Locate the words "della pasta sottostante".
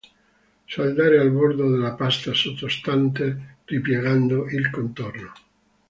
1.69-3.57